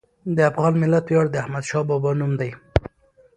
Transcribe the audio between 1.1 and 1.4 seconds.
د